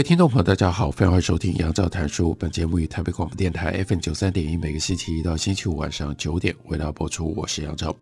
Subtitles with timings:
[0.00, 2.34] 位听众朋友，大家好，非常欢迎收听杨照谈书。
[2.36, 7.34] 本节目于台北广播电台 FM 九三点一，每个星期一到星期五晚上九点为大家播出。
[7.36, 7.94] 我是杨照。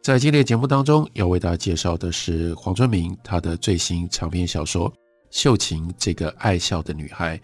[0.00, 4.88] 在今天节目当中，要为大家介绍的是黄春明他的最新长篇小说
[5.32, 7.36] 《秀琴这个爱笑的女孩》。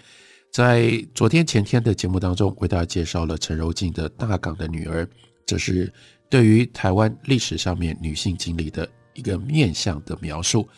[0.53, 5.05] 在昨天前天的节目当中，为大家介绍了陈柔静的《大港的女儿》，
[5.45, 5.93] 这是
[6.31, 10.69] 对于台湾历史上面女性经历的一个面向的描述。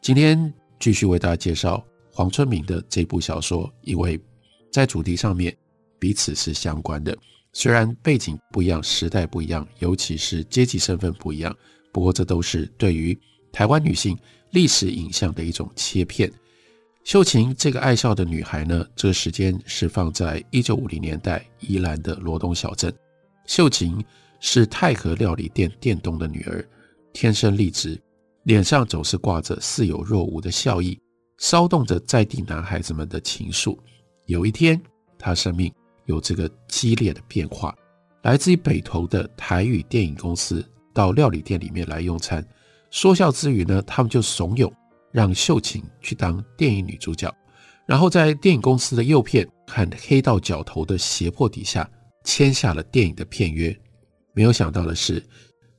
[0.00, 1.84] 今天继续为大家介绍。
[2.12, 4.20] 黄春明的这部小说，因为
[4.70, 5.56] 在主题上面
[5.98, 7.16] 彼此是相关的，
[7.52, 11.56] 虽然背景不一样，时代不一样，尤其是阶级身份不一样，
[11.92, 13.18] 不过这都是对于
[13.52, 14.16] 台湾女性
[14.50, 16.30] 历史影像的一种切片。
[17.02, 22.94] 秀琴这个爱笑的女孩呢，这个时间是放在一九五零年代宜兰的罗东小镇。
[23.46, 24.04] 秀琴
[24.38, 26.64] 是太和料理店店东的女儿，
[27.12, 28.00] 天生丽质，
[28.44, 31.00] 脸上总是挂着似有若无的笑意。
[31.40, 33.76] 骚动着在地男孩子们的情愫。
[34.26, 34.80] 有一天，
[35.18, 35.72] 他生命
[36.04, 37.74] 有这个激烈的变化。
[38.22, 42.46] 来自于北投的台语电影公司到料理店里面来用餐，
[42.90, 44.70] 说笑之余呢，他们就怂恿
[45.10, 47.34] 让秀琴去当电影女主角，
[47.86, 51.90] 然后在电影公司的诱骗和黑道角头的胁迫底下，
[52.22, 53.74] 签下了电影的片约。
[54.34, 55.24] 没有想到的是，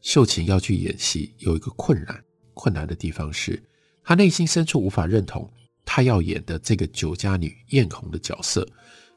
[0.02, 2.20] 秀琴要去演戏，有一个困难，
[2.56, 3.62] 困难的地方是。
[4.04, 5.50] 他内心深处无法认同，
[5.86, 8.68] 他要演的这个酒家女艳红的角色，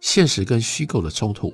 [0.01, 1.53] 现实跟虚构的冲突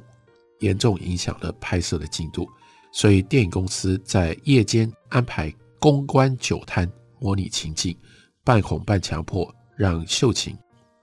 [0.61, 2.49] 严重影响了拍摄的进度，
[2.93, 7.97] 所以电影公司在夜间安排公关酒摊模拟情境，
[8.45, 10.57] 半哄半强迫让秀琴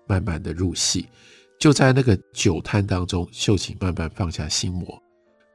[0.05, 1.07] 慢慢的入戏。
[1.59, 5.01] 就在那个酒摊当中，秀琴慢慢放下心魔，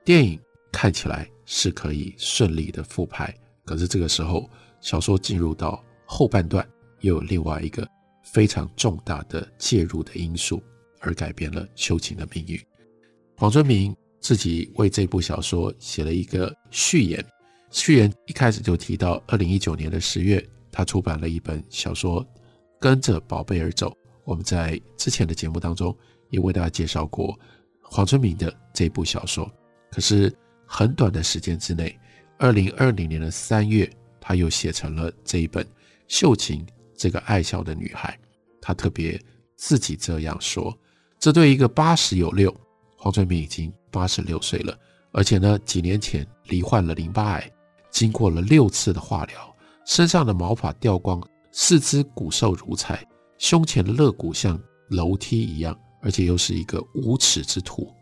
[0.04, 0.40] 电影
[0.72, 3.32] 看起来是可以顺利的复拍，
[3.64, 4.48] 可是这个时候
[4.80, 5.84] 小说进入到。
[6.14, 6.62] 后半段
[7.00, 7.88] 又有另外一个
[8.22, 10.62] 非常重大的介入的因素，
[11.00, 12.60] 而改变了秀琴的命运。
[13.34, 17.24] 黄春明自己为这部小说写了一个序言，
[17.70, 22.22] 序言一开始就提到，二零一九年的十月，他出版了一本小说
[22.78, 23.88] 《跟着宝贝儿走》。
[24.24, 25.96] 我们在之前的节目当中
[26.28, 27.34] 也为大家介绍过
[27.80, 29.50] 黄春明的这部小说。
[29.90, 30.30] 可是
[30.66, 31.98] 很短的时间之内，
[32.36, 33.90] 二零二零年的三月，
[34.20, 35.66] 他又写成了这一本。
[36.08, 38.18] 秀琴这个爱笑的女孩，
[38.60, 39.20] 她特别
[39.56, 40.76] 自己这样说：
[41.18, 42.54] 这对一个八十有六，
[42.96, 44.78] 黄春明已经八十六岁了，
[45.12, 47.50] 而且呢，几年前罹患了淋巴癌，
[47.90, 53.06] 经过了六次的化疗，身上的毛发掉光，四肢骨瘦如柴，
[53.38, 57.92] 胸前的肋骨像楼梯一样，而且又是一个无耻之徒，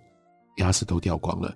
[0.56, 1.54] 牙齿都掉光了。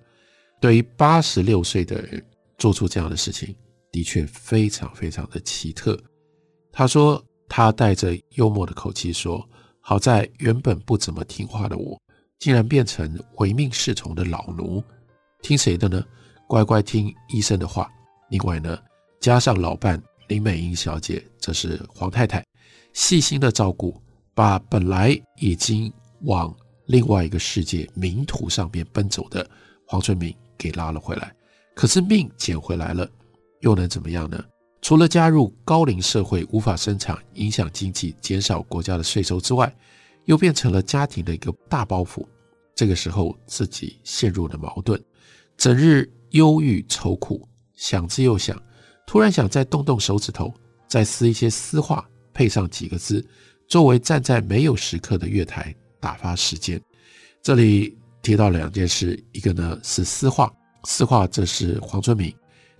[0.59, 2.25] 对于八十六岁的人
[2.57, 3.55] 做出这样的事情，
[3.91, 5.97] 的确非常非常的奇特。
[6.77, 9.41] 他说：“他带着幽默的口气说，
[9.79, 11.97] 好在原本不怎么听话的我，
[12.37, 14.83] 竟然变成唯命是从的老奴。
[15.41, 16.03] 听谁的呢？
[16.49, 17.89] 乖乖听医生的话。
[18.29, 18.77] 另外呢，
[19.21, 22.45] 加上老伴林美英小姐，这是黄太太，
[22.91, 23.97] 细心的照顾，
[24.33, 25.89] 把本来已经
[26.23, 26.53] 往
[26.87, 29.49] 另外一个世界冥途上面奔走的
[29.87, 31.33] 黄春明给拉了回来。
[31.73, 33.09] 可是命捡回来了，
[33.61, 34.43] 又能怎么样呢？”
[34.85, 39.75] 除了加入高龄社会无法生产、影响经济、减少国家的税收之外，
[40.25, 42.23] 又变成了家庭的一个大包袱。
[42.75, 45.03] 这个时候自己陷入了矛盾，
[45.57, 48.61] 整日忧郁愁苦，想之又想，
[49.07, 50.53] 突然想再动动手指头，
[50.87, 53.27] 再撕一些丝画，配上几个字，
[53.67, 56.79] 作为站在没有时刻的月台打发时间。
[57.41, 62.31] 这里提到两件事，一个呢是丝画，丝画这是黄春明。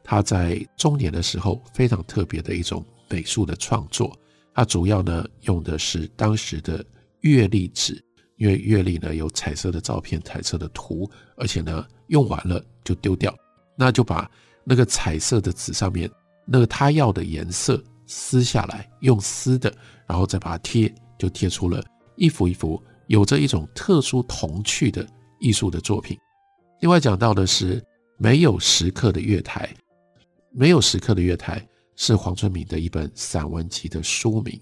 [0.08, 4.16] 他在中年的时候非常特别的一种美术的创作，
[4.54, 6.86] 他主要呢用的是当时的
[7.22, 8.00] 月历纸，
[8.38, 13.36] 因为月历呢有彩色的照片、彩色的图，而且呢用完了就丢掉，
[13.76, 14.30] 那就把
[14.64, 16.10] 那个彩色的纸上面
[16.46, 19.74] 那个他要的颜色撕下来，用撕的，
[20.06, 21.84] 然后再把它贴，就贴出了
[22.16, 25.04] 一幅一幅有着一种特殊童趣的
[25.40, 26.16] 艺术的作品。
[26.82, 27.84] 另外讲到的是
[28.20, 29.68] 没有时刻的月台。
[30.58, 31.68] 没有时刻的月台，
[31.98, 34.58] 是黄春明的一本散文集的书名。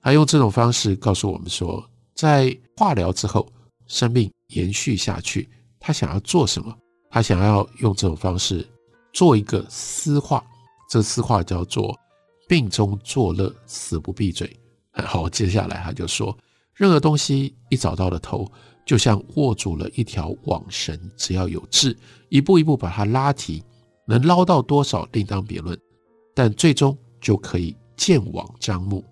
[0.00, 1.84] 他用这种方式告诉我们说，
[2.14, 3.46] 在化疗之后，
[3.86, 5.46] 生命延续下去，
[5.78, 6.74] 他想要做什么？
[7.10, 8.66] 他想要用这种方式
[9.12, 10.42] 做一个诗话，
[10.88, 11.94] 这诗话叫做
[12.48, 14.58] “病中作乐，死不闭嘴”。
[15.04, 16.34] 好，接下来他就说，
[16.72, 18.50] 任何东西一找到了头，
[18.86, 21.94] 就像握住了一条网绳，只要有志，
[22.30, 23.62] 一步一步把它拉提，
[24.08, 25.78] 能捞到多少另当别论，
[26.34, 29.04] 但最终就可以见网张目。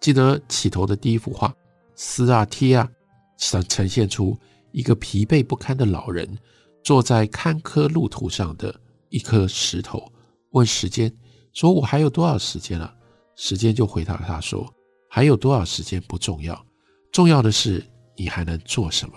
[0.00, 1.54] 记得起头的第一幅画，
[1.94, 2.88] 撕啊贴啊，
[3.36, 4.34] 想呈现出
[4.72, 6.26] 一个疲惫不堪的老人
[6.82, 8.74] 坐在坎坷路途上的
[9.10, 10.10] 一颗石头，
[10.52, 11.14] 问时间
[11.52, 12.94] 说：“我还有多少时间了？”
[13.36, 14.66] 时间就回答他说
[15.10, 16.64] ：“还有多少时间不重要，
[17.12, 17.84] 重要的是
[18.16, 19.14] 你还能做什么。”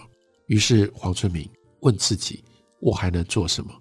[0.48, 1.50] 于是黄春明
[1.80, 2.44] 问自己
[2.82, 3.72] ：“我还能做什么？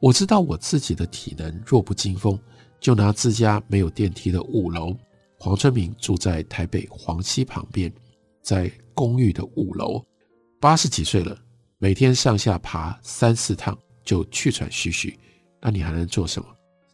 [0.00, 2.38] 我知道我自己的体能弱不禁风，
[2.80, 4.96] 就拿自家没有电梯的五楼。”
[5.38, 7.90] 黄春明住在台北黄溪旁边，
[8.42, 10.04] 在公寓的五楼，
[10.60, 11.34] 八十几岁了，
[11.78, 15.18] 每天上下爬三四趟就气喘吁吁。
[15.60, 16.48] 那你还能做什么？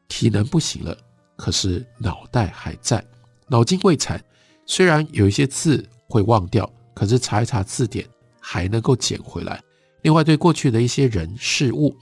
[0.06, 0.96] 体能不行了，
[1.36, 3.04] 可是脑袋还在，
[3.48, 4.22] 脑筋未残。
[4.64, 8.06] 虽然有一些字会忘掉，可是查一查字典
[8.40, 9.60] 还能够捡回来。
[10.02, 11.96] 另外，对过去的一些人事物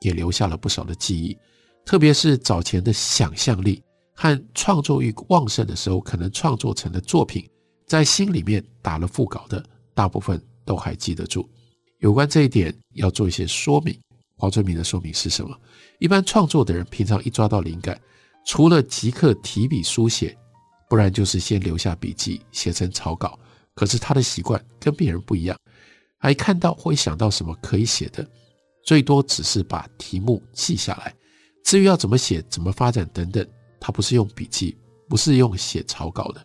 [0.00, 1.36] 也留下了不少的记忆，
[1.84, 3.82] 特别是早前的想象力。
[4.20, 7.48] 和创作欲旺盛的时候，可能创作成的作品，
[7.86, 9.64] 在心里面打了腹稿的，
[9.94, 11.48] 大部分都还记得住。
[12.00, 13.96] 有关这一点，要做一些说明。
[14.36, 15.56] 黄春明的说明是什么？
[16.00, 18.00] 一般创作的人，平常一抓到灵感，
[18.44, 20.36] 除了即刻提笔书写，
[20.88, 23.38] 不然就是先留下笔记，写成草稿。
[23.74, 25.56] 可是他的习惯跟别人不一样，
[26.18, 28.28] 还看到会想到什么可以写的，
[28.88, 31.14] 最多只是把题目记下来。
[31.62, 33.46] 至于要怎么写、怎么发展等等。
[33.78, 34.78] 他不是用笔记，
[35.10, 36.42] 不是用写草稿的，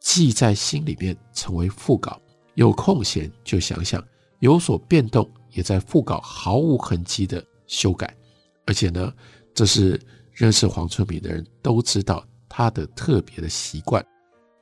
[0.00, 2.20] 记在心里面成为副稿。
[2.54, 4.00] 有空闲就想想，
[4.38, 8.16] 有所变动，也在副稿毫无痕迹的修改。
[8.64, 9.12] 而且呢，
[9.52, 10.00] 这是
[10.30, 14.06] 认识黄春明的人都知道他的特别的习惯。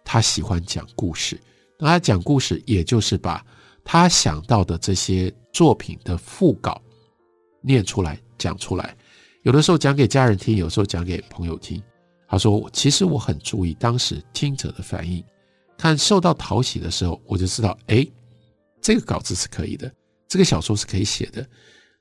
[0.07, 1.39] 他喜欢讲故事，
[1.79, 3.45] 那他讲故事，也就是把
[3.85, 6.81] 他想到的这些作品的副稿
[7.61, 8.97] 念出来，讲出来。
[9.43, 11.83] 有的时候讲给家人听，有时候讲给朋友听。
[12.29, 15.25] 他说：“其实我很注意当时听者的反应，
[15.77, 18.07] 看受到讨喜的时候，我就知道，哎，
[18.81, 19.93] 这个稿子是可以的，
[20.29, 21.45] 这个小说是可以写的。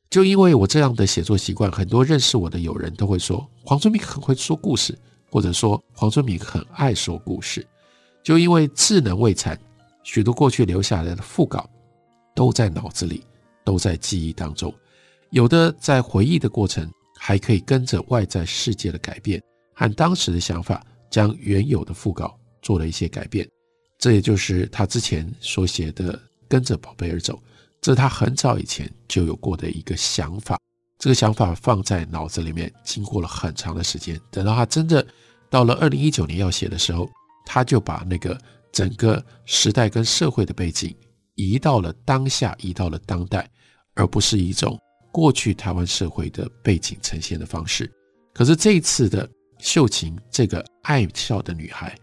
[0.10, 4.98] 就因为我这样的写作习惯，很多认识我的友人都会说黄春明很会说故事，
[5.32, 7.66] 或者说黄春明很爱说故事。
[8.22, 9.60] 就因为智能未残，
[10.04, 11.68] 许多过去留下来的副稿
[12.36, 13.24] 都在脑子里，
[13.64, 14.72] 都在记忆当中，
[15.32, 19.42] 有的在回忆的过程，还可以跟着外在世界的改变。”
[19.76, 23.48] 按当时的想法，将原有的副稿做了一些改变，
[23.98, 26.14] 这也就是他之前所写的
[26.50, 27.36] 《跟着宝贝儿走》，
[27.80, 30.60] 这是他很早以前就有过的一个想法。
[30.98, 35.06] 这个想法放在脑子里面，经过了很长的时间，等到他真的
[35.50, 37.10] 到了二零一九年要写的时候，
[37.46, 38.38] 他就把那个
[38.74, 40.94] 整个时代跟社会的背景
[41.36, 43.50] 移到了当下，移到了当代，
[43.94, 44.78] 而不是一种
[45.12, 47.92] 过去台湾社会的背景呈现的方式。
[48.34, 49.30] 可是这一次的。
[49.62, 51.94] 秀琴这个爱笑的女孩，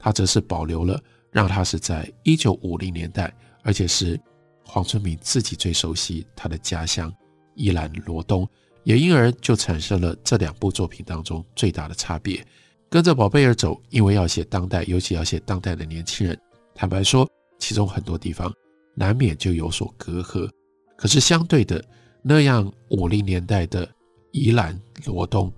[0.00, 4.20] 她则是保留了让她是在一九五零年代，而且是
[4.64, 7.14] 黄春明自己最熟悉她的家乡
[7.54, 8.44] 宜兰罗东，
[8.82, 12.44] 也因而就产生了这两部作品当中最大的差别。
[12.90, 16.36] 跟着宝贝儿走，因为要写当代，尤其要写当代的年轻人，
[16.74, 17.24] 坦白说，
[17.60, 18.52] 其中很多地方
[18.96, 20.50] 难免就有所隔阂。
[20.96, 21.80] 可是相对的，
[22.26, 23.86] 那样五零年代的
[24.32, 25.52] 宜兰罗东。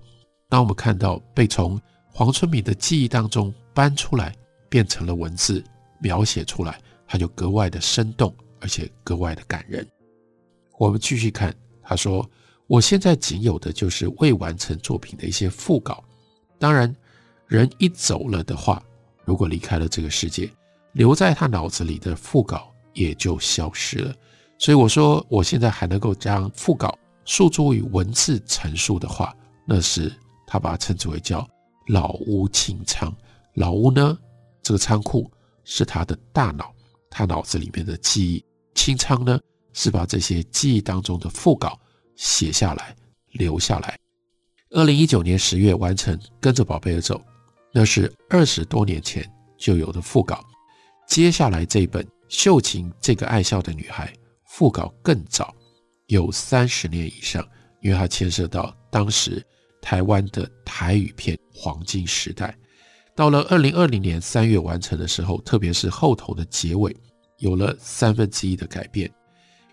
[0.48, 1.80] 当我们看到被从
[2.12, 4.34] 黄春明的记忆当中搬出来，
[4.68, 5.62] 变成了文字
[6.00, 9.86] 描写出来，它就格外的生动，而且格外的感人。
[10.76, 11.54] 我们继续看，
[11.84, 12.28] 他说
[12.66, 16.02] ：“我现在仅有的就是未完成作品的一些副稿。
[16.58, 16.92] 当然，
[17.46, 18.82] 人一走了的话，
[19.24, 20.50] 如果离开了这个世界，
[20.94, 24.12] 留在他脑子里的副稿也就消失了。
[24.58, 29.34] 所以我说，我现在还能够将副稿诉诸于文字陈述的话，
[29.66, 30.12] 那是。”
[30.48, 31.44] 他把它称之为叫
[31.88, 33.12] 老屋清仓。
[33.54, 34.16] 老屋呢，
[34.62, 35.28] 这个仓库
[35.64, 36.72] 是他的大脑，
[37.10, 38.44] 他脑子里面的记忆。
[38.72, 39.40] 清仓呢，
[39.72, 41.76] 是把这些记忆当中的副稿
[42.14, 42.94] 写下来，
[43.32, 43.98] 留下来。
[44.70, 47.16] 二零一九年十月完成《跟着宝贝儿走》，
[47.72, 50.44] 那是二十多年前就有的副稿。
[51.08, 54.06] 接下来这一本《秀琴这个爱笑的女孩》，
[54.48, 55.54] 副稿更早，
[56.06, 57.46] 有三十年以上，
[57.80, 59.44] 因为它牵涉到当时。
[59.82, 62.52] 台湾的台语片黄金时代。
[63.14, 66.92] 到了二零二零年三月完成的时候，特别是后头的结尾，
[67.38, 69.08] 有了三分之一的改变。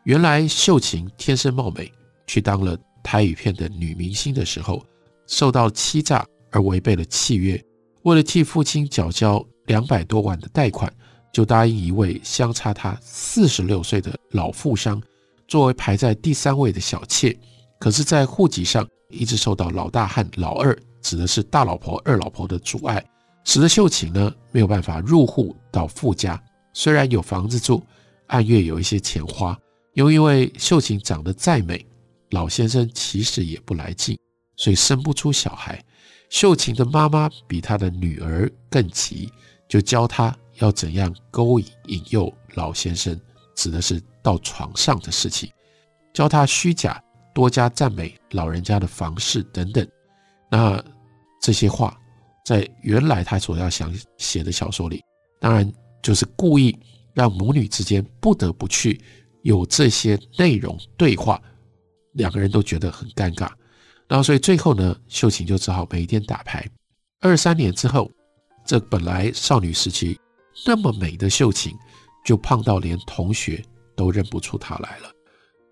[0.03, 1.91] 原来秀琴天生貌美，
[2.27, 4.85] 去当了台语片的女明星的时候，
[5.25, 7.59] 受到欺诈而违背了契约，
[8.03, 10.93] 为了替父亲缴交两百多万的贷款，
[11.33, 15.01] 就答应一位相差他四十六岁的老富商，
[15.47, 17.37] 作为排在第三位的小妾。
[17.79, 23.03] 可是，在户籍上一直受到老大和老二，指的是大老婆、二老婆的阻碍。
[23.45, 27.83] 使得秀琴呢没有办法入户到富家，虽然有房子住，
[28.27, 29.57] 按月有一些钱花，
[29.95, 31.85] 又因为秀琴长得再美，
[32.29, 34.17] 老先生其实也不来劲，
[34.55, 35.83] 所以生不出小孩。
[36.29, 39.29] 秀琴的妈妈比她的女儿更急，
[39.67, 40.33] 就教她
[40.63, 43.19] 要怎样勾引引诱老先生，
[43.55, 45.51] 指的是到床上的事情，
[46.13, 47.03] 教他虚假
[47.33, 49.87] 多加赞美老人家的房事等等。
[50.49, 50.83] 那
[51.41, 51.97] 这些话。
[52.45, 55.01] 在原来他所要想写的小说里，
[55.39, 56.77] 当然就是故意
[57.13, 58.99] 让母女之间不得不去
[59.43, 61.41] 有这些内容对话，
[62.15, 63.49] 两个人都觉得很尴尬。
[64.09, 66.69] 然后所以最后呢，秀琴就只好每天打牌。
[67.21, 68.11] 二三年之后，
[68.65, 70.19] 这本来少女时期
[70.65, 71.75] 那么美的秀琴，
[72.23, 73.63] 就胖到连同学
[73.95, 75.11] 都认不出她来了。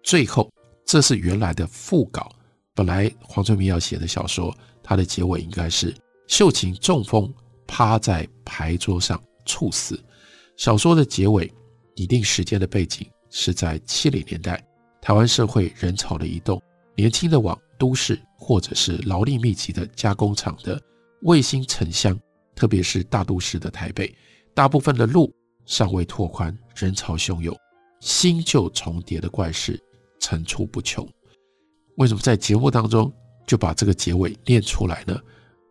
[0.03, 0.51] 最后，
[0.85, 2.31] 这是原来的副稿，
[2.73, 5.95] 本来黄春明要写的小说，它的结尾应该是。
[6.27, 7.31] 秀琴中风，
[7.67, 10.01] 趴在牌桌上猝死。
[10.55, 11.51] 小说的结尾
[11.95, 14.63] 拟定时间的背景是在七零年代，
[15.01, 16.61] 台湾社会人潮的移动，
[16.95, 20.81] 年轻的往都市或者是劳力密集的加工厂的
[21.23, 22.17] 卫星城乡，
[22.55, 24.13] 特别是大都市的台北，
[24.53, 25.33] 大部分的路
[25.65, 27.55] 尚未拓宽，人潮汹涌，
[27.99, 29.81] 新旧重叠的怪事
[30.19, 31.07] 层出不穷。
[31.97, 33.11] 为什么在节目当中
[33.45, 35.19] 就把这个结尾念出来呢？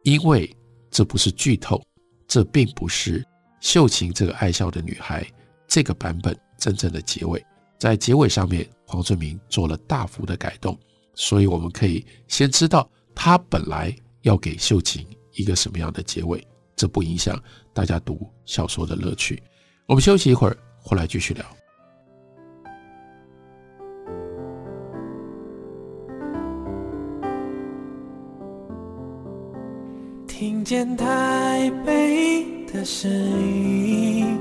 [0.04, 0.50] 因为
[0.90, 1.82] 这不是剧透，
[2.26, 3.25] 这并不是
[3.60, 5.26] 秀琴这个爱笑的女孩
[5.66, 7.44] 这个版本真正的结尾。
[7.78, 10.78] 在结尾上面，黄春明做了大幅的改动，
[11.14, 16.46] 所以我们可以先知道他本来要给秀琴一个什么样的结尾，
[16.80, 17.38] 这不影响
[17.75, 19.38] 大家读小说的乐趣。
[19.84, 21.44] 我们休息一会儿，回来继续聊。
[30.26, 34.38] 听见台北的声音，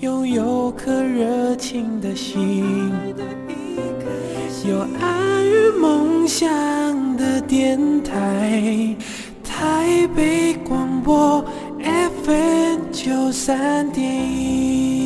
[0.00, 2.64] 拥有颗热情的心，
[4.66, 8.96] 有爱与梦想的电台，
[9.62, 11.40] 台北广播
[12.24, 15.01] FM 九三点一。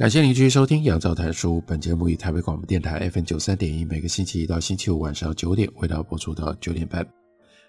[0.00, 1.58] 感谢您继续收听《杨照谈书》。
[1.66, 7.06] 本节目以台北广播电台 FM 九三点一，每个星期一到星期五晚上九点为大家播出到九点半。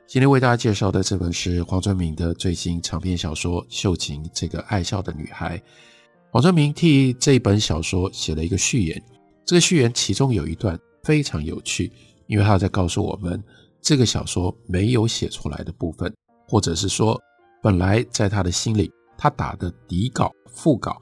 [0.07, 5.57] 今天为大家介绍的这本是黄春明的最新长篇小说《秀琴这个爱笑的女孩》。
[6.29, 9.03] 黄春明替这本小说写了一个序言，
[9.43, 11.91] 这个序言其中有一段非常有趣，
[12.27, 13.43] 因为他在告诉我们
[13.81, 16.09] 这个小说没有写出来的部分，
[16.47, 17.19] 或者是说
[17.61, 20.97] 本来在他的心里他打的底稿、副稿。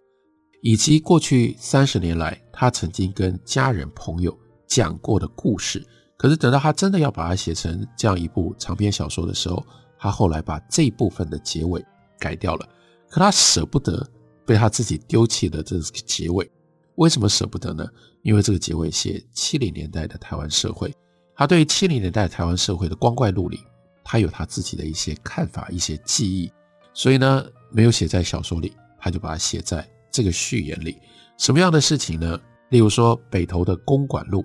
[0.61, 4.37] 以及过去三十年来，他曾经跟家人朋友
[4.67, 5.85] 讲过的故事，
[6.17, 9.65] 可是等到他真的要把它写成这样一部长篇小说的时候，
[9.97, 11.83] 他后来把这部分的结尾
[12.19, 12.67] 改掉了。
[13.09, 14.05] 可他舍不得
[14.45, 16.49] 被他自己丢弃的这个结尾，
[16.95, 17.87] 为什么舍不得呢？
[18.21, 20.93] 因为这个结尾写七零年代的台湾社会，
[21.35, 23.57] 他对七零年代台湾社会的光怪陆离，
[24.03, 26.51] 他有他自己的一些看法、一些记忆，
[26.93, 29.89] 所以呢，没有写在小说里，他就把它写在。
[30.19, 30.99] 这个序言里，
[31.37, 32.37] 什么样的事情呢？
[32.71, 34.43] 例如说，北投的公馆路，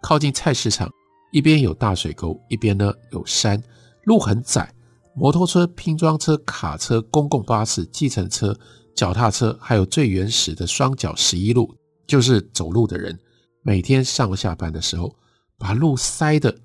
[0.00, 0.88] 靠近菜市场，
[1.32, 3.60] 一边有大水沟，一边呢有山，
[4.04, 4.72] 路很窄，
[5.16, 8.56] 摩托车、拼装车、卡车、公共巴士、计程车、
[8.94, 11.74] 脚踏车，还有最原始的双脚十一路，
[12.06, 13.18] 就是走路的人，
[13.62, 15.12] 每天上下班的时候，
[15.58, 16.56] 把路塞得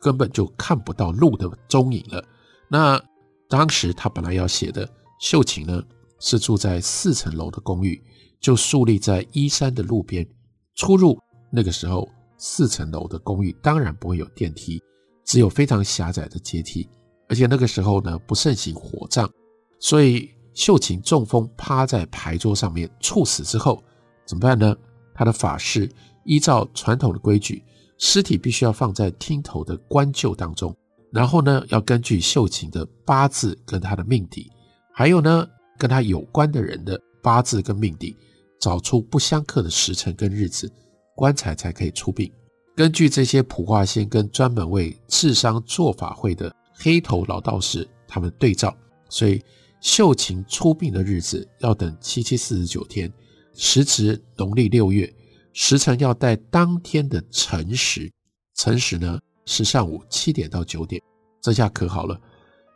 [0.00, 2.24] 根本就看不到路的踪影了。
[2.68, 3.02] 那
[3.48, 5.82] 当时他本来要写的秀琴呢？
[6.18, 8.02] 是住在四层楼的公寓，
[8.40, 10.26] 就竖立在依山的路边。
[10.74, 11.18] 出入
[11.50, 14.82] 那个时候，四层楼的公寓当然不会有电梯，
[15.24, 16.88] 只有非常狭窄的阶梯。
[17.28, 19.30] 而且那个时候呢，不盛行火葬，
[19.78, 23.82] 所以秀琴中风趴在牌桌上面猝死之后，
[24.26, 24.76] 怎么办呢？
[25.14, 25.90] 他的法事
[26.24, 27.62] 依照传统的规矩，
[27.98, 30.76] 尸体必须要放在厅头的棺柩当中，
[31.12, 34.50] 然后呢，要根据秀琴的八字跟她的命底，
[34.92, 38.16] 还有呢，跟他有关的人的八字跟命底，
[38.60, 40.70] 找出不相克的时辰跟日子，
[41.14, 42.30] 棺材才可以出殡。
[42.76, 48.76] 根据这些普卦仙跟专门为治丧做法会的黑头老道士他们对照，
[49.08, 49.40] 所以
[49.80, 53.12] 秀琴出殡的日子要等七七四十九天，
[53.52, 55.12] 时值农历六月，
[55.52, 58.10] 时辰要在当天的辰时，
[58.56, 61.00] 辰时呢是上午七点到九点。
[61.40, 62.20] 这下可好了，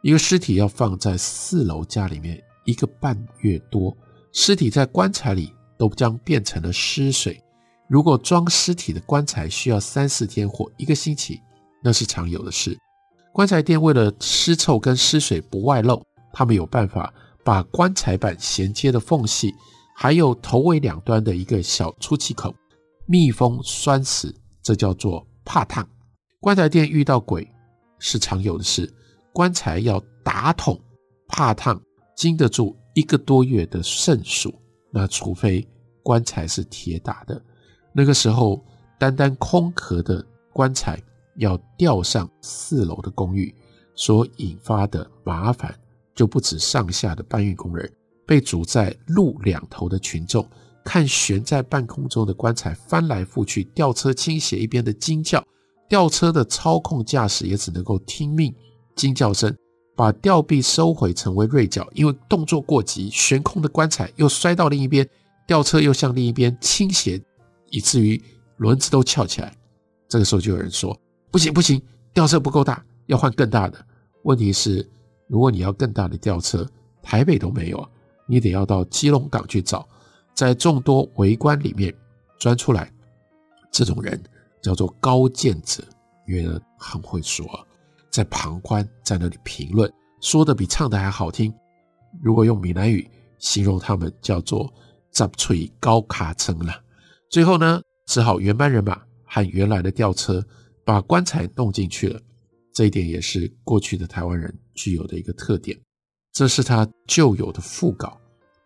[0.03, 3.97] 一个尸体要放在四楼家里面一个半月多，
[4.31, 7.43] 尸体在棺材里都将变成了尸水。
[7.89, 11.41] 如果装尸体的棺材需要三四天或一个星期，
[11.83, 12.79] 那是常有的事。
[13.33, 17.11] 棺材店为了尸臭跟尸水不外漏，他们有办法
[17.43, 19.55] 把棺材板衔接的缝隙，
[19.97, 22.55] 还有头尾两端的一个小出气口，
[23.07, 25.89] 密封栓死，这叫做怕烫。
[26.39, 27.51] 棺材店遇到鬼
[27.99, 28.93] 是常有的事，
[29.33, 30.79] 棺材要打桶
[31.27, 31.81] 怕烫，
[32.19, 34.53] 经得住一个多月的胜数，
[34.91, 35.65] 那除非
[36.03, 37.41] 棺材是铁打的。
[37.93, 38.61] 那个时候，
[38.99, 41.01] 单单空壳的棺材
[41.37, 43.55] 要吊上四楼的公寓，
[43.95, 45.73] 所引发的麻烦
[46.13, 47.89] 就不止上下的搬运工人，
[48.27, 50.45] 被阻在路两头的群众
[50.85, 55.41] 看悬在半空中的棺材翻来覆去，吊车倾斜一边的惊叫，
[55.89, 58.53] 吊车的操控驾驶也只能够听命
[58.97, 59.57] 惊叫声，
[59.99, 65.05] 把吊臂收回成为锐角，因为动作过急，悬空的棺材又摔到另一边，
[65.45, 67.21] 吊车又向另一边倾斜。
[67.71, 68.23] 以至于
[68.59, 69.53] 轮子都翘起来，
[70.09, 70.97] 这个时候就有人说
[71.33, 71.83] ：“不行不行，
[72.15, 73.85] 吊车不够大，要换更大的。”
[74.23, 74.89] 问题是，
[75.27, 76.65] 如果你要更大的吊车，
[77.03, 77.91] 台北都没有啊，
[78.29, 79.85] 你得要到基隆港去找，
[80.33, 81.93] 在众多围观里面
[82.39, 82.89] 钻出来。
[83.73, 84.23] 这种人
[84.63, 85.83] 叫做高见者，
[86.29, 87.45] 因为很会说，
[88.11, 91.53] 在旁观，在那里评论，说的比唱的还好听。
[92.23, 94.73] 如果用闽南语形容他们，叫做
[95.13, 96.73] “杂吹高卡层”了。
[97.31, 100.45] 最后呢，只好原班人马和原来的吊车
[100.85, 102.21] 把棺材弄进去了。
[102.73, 105.79] 这一点也是过去的台湾人具有的一个特点。
[106.33, 108.19] 这是他旧有的副稿。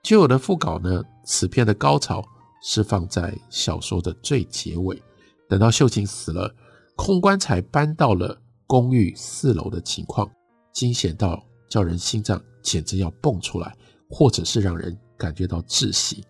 [0.02, 2.22] 旧有的副稿呢，此片的高潮
[2.62, 5.00] 是放在小说的最结尾。
[5.48, 6.54] 等到秀琴死了，
[6.96, 8.41] 空棺材搬到了
[8.72, 10.26] 公寓四楼的情况，
[10.72, 13.76] 惊险到叫人心脏简直要蹦出来，
[14.08, 16.24] 或者是让人感觉到窒息。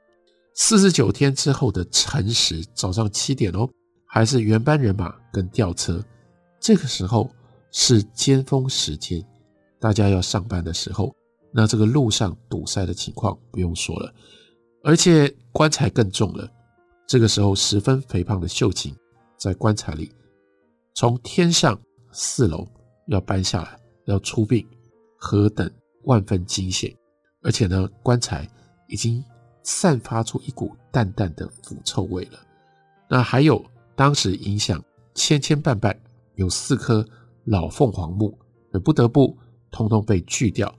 [0.52, 3.68] 四十九天之后的辰时，早上七点哦，
[4.06, 6.04] 还是原班人马跟吊车。
[6.58, 7.30] 这个时候
[7.70, 9.24] 是尖峰时间，
[9.78, 11.14] 大家要上班的时候，
[11.52, 14.12] 那这个路上堵塞的情况不用说了，
[14.82, 16.50] 而且棺材更重了。
[17.06, 18.92] 这个时候，十分肥胖的秀琴
[19.38, 20.10] 在棺材里，
[20.96, 21.80] 从天上
[22.12, 22.68] 四楼
[23.06, 24.66] 要搬下来，要出殡，
[25.18, 25.68] 何等
[26.04, 26.94] 万分惊险！
[27.42, 28.48] 而且呢，棺材
[28.86, 29.24] 已经。
[29.64, 32.40] 散发出一股淡淡的腐臭味了。
[33.08, 34.82] 那还有当时影响
[35.14, 35.96] 千千万万，
[36.34, 37.06] 有四棵
[37.44, 38.36] 老凤凰木，
[38.74, 39.38] 也不得不
[39.70, 40.74] 通通被锯掉，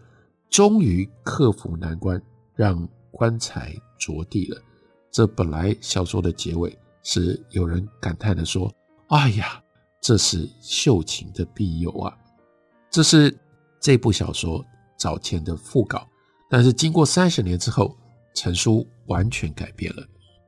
[0.49, 2.21] 终于克服难关，
[2.55, 4.61] 让棺材着地了。
[5.09, 8.69] 这本来小说的结尾是有人感叹的说
[9.07, 9.62] ：“哎呀，
[10.03, 12.15] 这是秀琴的庇佑啊！”
[12.91, 13.35] 这是
[13.79, 14.63] 这部小说
[14.97, 16.07] 早前的副稿，
[16.47, 17.97] 但是经过三十年之后。
[18.35, 20.03] 成书完全改变了。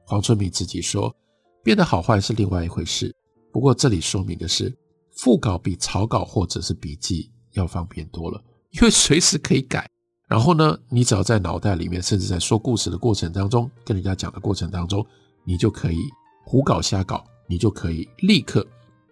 [0.08, 1.15] 黄春明自己说，
[1.63, 3.13] 变得好坏是另外一回事。
[3.52, 4.76] 不过这里说明的是，
[5.12, 9.88] 副稿比草稿或者是笔记要方便多了，因为随时可以改。
[10.28, 15.06] 然后呢，你只要在脑袋里面，甚至在说故事的过程当中，跟人家讲的过程当中，
[15.44, 16.00] 你就可以
[16.44, 18.65] 胡搞瞎搞，你就可以立刻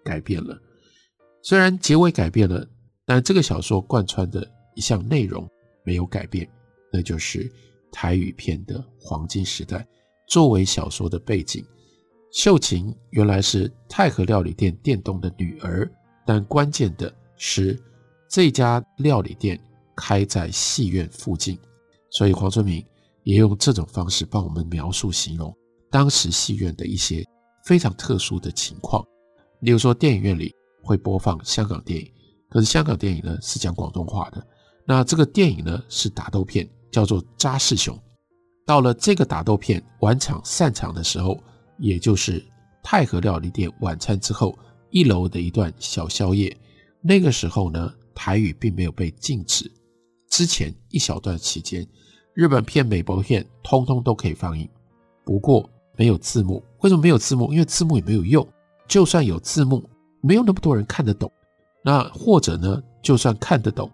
[0.04, 0.58] 改变了。
[1.42, 2.68] 虽然结尾改变了，
[3.06, 5.50] 但这个小说贯穿的一项内容
[5.84, 6.50] 没有改变，
[6.92, 7.52] 那就是。
[7.96, 9.88] 台语片的黄金时代，
[10.28, 11.64] 作为小说的背景，
[12.32, 15.88] 秀琴原来是太和料理店店东的女儿，
[16.26, 17.80] 但关键的是
[18.28, 19.62] 这家料理店
[19.96, 21.56] 开在戏院附近，
[22.10, 22.84] 所以黄春明
[23.26, 25.56] 也用这种方式帮我们描述形容
[25.92, 27.24] 当时戏院的一些
[27.64, 29.06] 非常特殊的情况，
[29.64, 32.12] 例如说电影院里会播放香港电影，
[32.50, 34.46] 可是香港电影呢是讲广东话的，
[34.86, 36.70] 那这个电影呢是打斗片。
[36.94, 38.00] 叫做扎士熊，
[38.68, 41.44] 到了这个打斗片晚场散场的时候，
[41.80, 42.40] 也就是
[42.84, 44.56] 太和料理店晚餐之后
[44.92, 46.56] 一楼的一段小宵夜。
[47.02, 49.66] 那个时候呢，台语并没有被禁止。
[50.30, 51.84] 之前一小段期间，
[52.36, 54.70] 日本片、美国片通通都可以放映，
[55.26, 56.64] 不过没有字幕。
[56.82, 57.52] 为什么没有字幕？
[57.52, 58.48] 因为字幕也没有用。
[58.88, 59.90] 就算有字幕，
[60.22, 61.32] 没有那么多人看得懂。
[61.84, 63.92] 那或者呢，就算看得懂，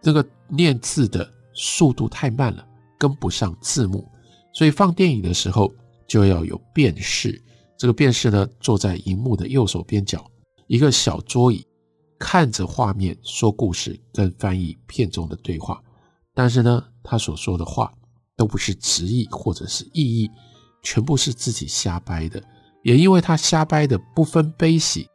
[0.00, 2.66] 这个念字的速度太慢了，
[2.98, 4.06] 跟不上字幕。
[4.52, 5.72] 所以放电影的时候
[6.06, 7.40] 就要有辨识。
[7.76, 10.28] 这个辨识呢，坐在荧幕的右手边角，
[10.66, 11.64] 一个小桌椅，
[12.18, 15.80] 看着画面说故事跟翻译片中的对话。
[16.34, 17.92] 但是呢，他所说的话
[18.36, 20.30] 都不是直译或者是意译，
[20.82, 22.42] 全部是自己瞎掰的。
[22.88, 25.06] 也因为他瞎掰的不分悲喜，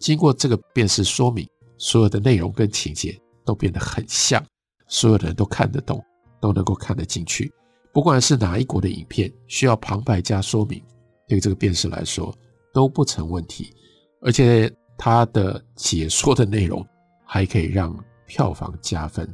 [0.00, 4.44] 经过这个辨识说明，所有的内容跟情节都变得很像，
[4.88, 6.04] 所有的人都看得懂，
[6.40, 7.52] 都能够看得进去。
[7.92, 10.82] 不管是哪一国的影片，需要旁白加说明。
[11.28, 12.36] 对这个辩士来说
[12.74, 13.72] 都不成问题，
[14.20, 16.84] 而且他的解说的内容
[17.24, 19.32] 还可以让票房加分。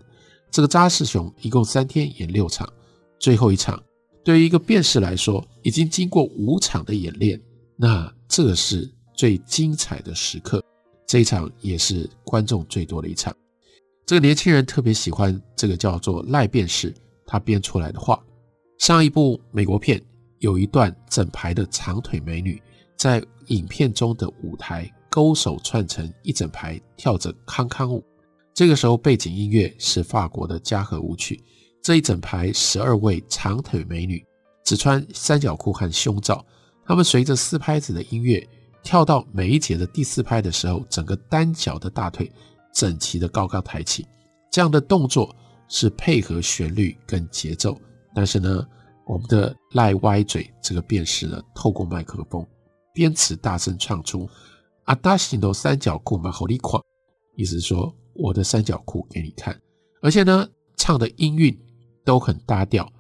[0.50, 2.70] 这个扎师兄一共三天演六场，
[3.18, 3.82] 最后一场
[4.22, 7.40] 对于一个辩士来说已经经过五场的演练，
[7.78, 10.62] 那这是最精彩的时刻。
[11.06, 13.34] 这一场也是观众最多的一场。
[14.04, 18.22] 这个年轻人特别喜欢这个叫做赖辩士他编出来的话。
[18.78, 20.02] 上一部美国片。
[20.40, 22.62] 有一段整排的长腿美女
[22.96, 28.04] 在影片中的舞台勾手串成一整排跳着康康舞，
[28.54, 31.42] 这个时候背景音乐是法国的嘉禾舞曲。
[31.82, 34.24] 这一整排十二位长腿美女
[34.64, 36.46] 只穿三角裤和胸罩，
[36.88, 38.44] 他们随着四拍子的音乐
[38.82, 42.32] 跳到每一节的第四拍的时候，整个单脚的大腿
[42.72, 44.06] 整齐的高高抬起。
[44.50, 45.36] 这样的动作
[45.68, 47.78] 是配合旋律跟节奏，
[48.14, 48.66] 但是呢，
[49.06, 52.44] 我们的赖歪嘴这个辨识呢，透过麦克风
[52.94, 54.26] 边词大声唱出
[54.84, 56.82] “阿达西诺三角裤嘛，好利狂”，
[57.36, 59.54] 意思是说我的三角裤给你看，
[60.00, 60.48] 而且呢，
[60.78, 61.54] 唱的音韵
[62.02, 62.90] 都很搭调，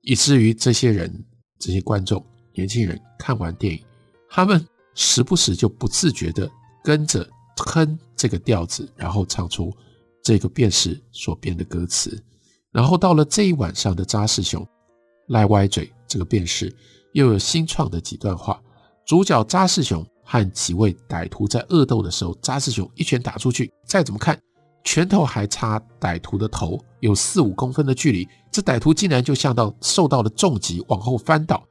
[0.00, 1.26] 以至于这些人、
[1.58, 2.24] 这些观众、
[2.58, 3.80] 年轻人看完电影，
[4.28, 4.66] 他们
[4.96, 6.50] 时不时就不自觉地
[6.82, 7.24] 跟着
[7.56, 9.72] 哼这个调子，然后唱出
[10.24, 12.20] 这个辩士所编的歌词，
[12.72, 14.66] 然后到了这一晚上的扎师兄。
[15.28, 16.74] 赖歪嘴这个辩士
[17.12, 18.60] 又有新创的几段话。
[19.06, 24.36] 主角扎师兄和几位歹徒在恶斗的时候，扎师兄一拳打出去，再怎么看，
[24.82, 31.62] 拳头还差歹徒的头有四五公分的距离，这歹徒竟然就像到受到了重击，往后翻倒。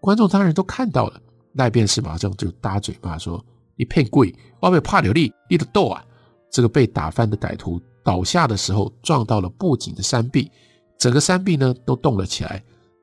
[0.00, 1.20] 观众当然都看到了，
[1.54, 3.44] 赖辩士马上就搭嘴巴说
[3.76, 6.04] ：“你骗鬼，我被怕流力，你的斗啊！”
[6.50, 10.50] 这个被打翻的歹徒倒下的时候，撞到了布景的山壁，
[10.98, 12.62] 整个山壁呢都动了起来。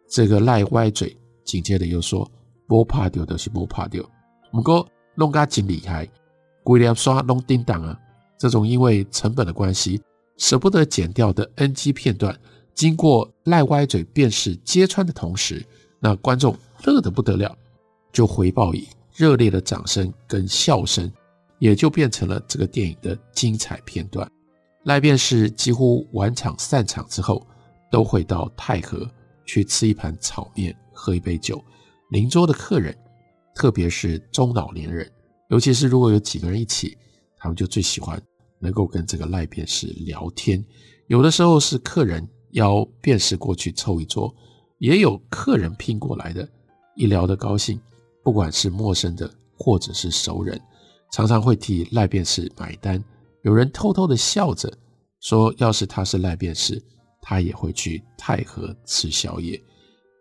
[0.10, 2.30] 这个赖歪嘴，紧接着又说
[2.68, 4.08] ：“不怕丢的是不怕丢，
[4.52, 6.08] 不过弄个真厉害，
[6.64, 8.00] 规条刷弄叮当啊！
[8.38, 10.02] 这种因为成本的关系，
[10.38, 12.38] 舍不得剪掉的 NG 片段，
[12.74, 15.66] 经过赖歪嘴辩士揭穿的同时，
[16.00, 16.56] 那观众
[16.92, 17.58] 乐得不得了，
[18.12, 21.12] 就回报以热烈的掌声跟笑声，
[21.60, 24.30] 也就变成了这个电影的精彩片段。
[24.86, 27.46] 赖便士几乎晚场散场之后，
[27.92, 29.10] 都会到太和。”
[29.46, 31.62] 去吃一盘炒面，喝一杯酒。
[32.12, 32.98] 邻桌的客人，
[33.54, 35.06] 特别是中老年人，
[35.50, 36.98] 尤其是如果有几个人一起，
[37.38, 38.18] 他们就最喜欢
[38.58, 40.64] 能够跟这个赖便士聊天。
[41.08, 44.34] 有的时候是客人邀便士过去凑一桌，
[44.78, 46.48] 也有客人拼过来的。
[46.96, 47.80] 一聊得高兴，
[48.24, 50.60] 不管是陌生的或者是熟人，
[51.12, 53.04] 常常会替赖便士买单。
[53.44, 54.72] 有人偷偷的笑着
[55.20, 56.82] 说：“要是他是赖便士。”
[57.26, 59.58] 他也会去太和吃宵夜，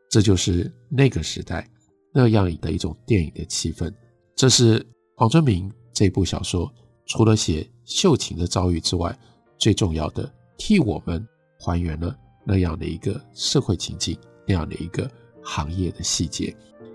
[0.09, 1.69] 这就是那个时代
[2.15, 3.93] 那样的一种电影的气氛。
[4.37, 6.73] 这是黄春明这部小说
[7.07, 9.19] 除了写秀琴的遭遇之外，
[9.59, 11.27] 最重要的，替我们
[11.59, 15.11] 还原了那样的一个社会情境，那样的一个
[15.43, 16.55] 行业的细节。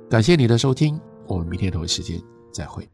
[0.10, 2.88] 感谢你的收听，我们明天同一时间再会。